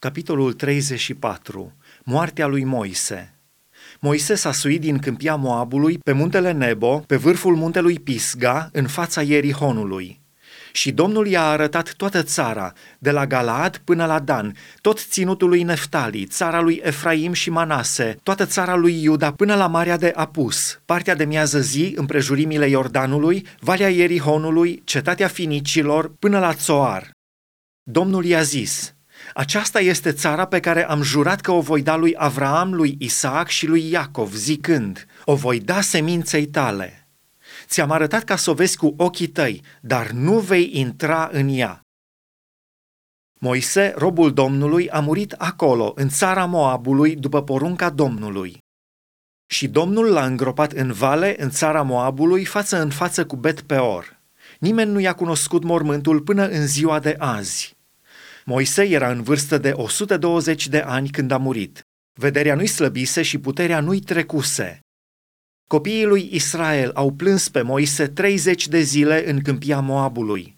[0.00, 1.72] Capitolul 34.
[2.04, 3.34] Moartea lui Moise.
[3.98, 9.22] Moise s-a suit din câmpia Moabului pe muntele Nebo, pe vârful muntelui Pisga, în fața
[9.22, 10.20] Ierihonului.
[10.72, 15.62] Și Domnul i-a arătat toată țara, de la Galaad până la Dan, tot ținutul lui
[15.62, 20.80] Neftali, țara lui Efraim și Manase, toată țara lui Iuda până la Marea de Apus,
[20.84, 27.10] partea de miază zi, împrejurimile Iordanului, Valea Ierihonului, cetatea Finicilor, până la Țoar.
[27.82, 28.94] Domnul i-a zis,
[29.34, 33.48] aceasta este țara pe care am jurat că o voi da lui Avraam, lui Isaac
[33.48, 37.08] și lui Iacov, zicând, o voi da seminței tale.
[37.66, 41.80] Ți-am arătat ca să o vezi cu ochii tăi, dar nu vei intra în ea.
[43.40, 48.58] Moise, robul Domnului, a murit acolo, în țara Moabului, după porunca Domnului.
[49.46, 54.18] Și Domnul l-a îngropat în vale, în țara Moabului, față în față cu Bet Peor.
[54.58, 57.78] Nimeni nu i-a cunoscut mormântul până în ziua de azi.
[58.50, 61.80] Moise era în vârstă de 120 de ani când a murit.
[62.20, 64.80] Vederea nu-i slăbise și puterea nu-i trecuse.
[65.66, 70.56] Copiii lui Israel au plâns pe Moise 30 de zile în câmpia Moabului.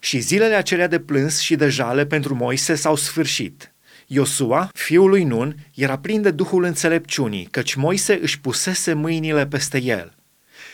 [0.00, 3.74] Și zilele acelea de plâns și de jale pentru Moise s-au sfârșit.
[4.06, 9.82] Iosua, fiul lui Nun, era plin de duhul înțelepciunii, căci Moise își pusese mâinile peste
[9.82, 10.14] el.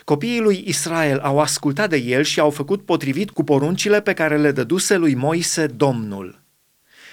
[0.05, 4.39] Copiii lui Israel au ascultat de el și au făcut potrivit cu poruncile pe care
[4.39, 6.45] le dăduse lui Moise Domnul.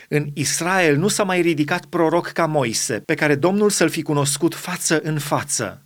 [0.10, 4.56] În Israel nu s-a mai ridicat proroc ca Moise, pe care Domnul să-l fi cunoscut
[4.56, 5.84] față în față.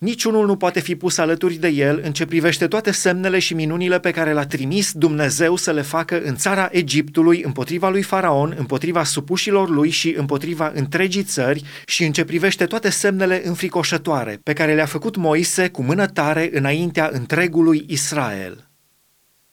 [0.00, 4.00] Niciunul nu poate fi pus alături de el în ce privește toate semnele și minunile
[4.00, 9.04] pe care l-a trimis Dumnezeu să le facă în țara Egiptului, împotriva lui Faraon, împotriva
[9.04, 14.74] supușilor lui și împotriva întregii țări și în ce privește toate semnele înfricoșătoare pe care
[14.74, 18.69] le-a făcut Moise cu mână tare înaintea întregului Israel.